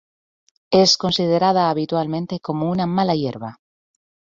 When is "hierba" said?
3.13-3.59